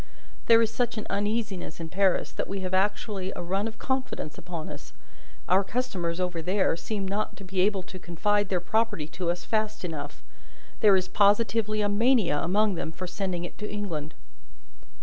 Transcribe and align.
There 0.47 0.59
is 0.63 0.73
such 0.73 0.97
an 0.97 1.05
uneasiness 1.11 1.79
in 1.79 1.87
Paris, 1.89 2.31
that 2.31 2.47
we 2.47 2.61
have 2.61 2.73
actually 2.73 3.31
a 3.35 3.43
run 3.43 3.67
of 3.67 3.77
confidence 3.77 4.35
upon 4.35 4.67
us! 4.71 4.93
Our 5.47 5.63
customers 5.63 6.19
over 6.19 6.41
there, 6.41 6.75
seem 6.75 7.07
not 7.07 7.35
to 7.35 7.43
be 7.43 7.61
able 7.61 7.83
to 7.83 7.99
confide 7.99 8.49
their 8.49 8.59
property 8.61 9.05
to 9.09 9.29
us 9.29 9.45
fast 9.45 9.85
enough. 9.85 10.23
There 10.79 10.95
is 10.95 11.07
positively 11.07 11.81
a 11.81 11.87
mania 11.87 12.39
among 12.39 12.69
some 12.71 12.71
of 12.71 12.77
them 12.77 12.91
for 12.93 13.05
sending 13.05 13.43
it 13.43 13.59
to 13.59 13.71
England." 13.71 14.15